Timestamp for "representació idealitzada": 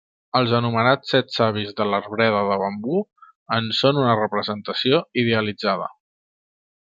4.23-5.91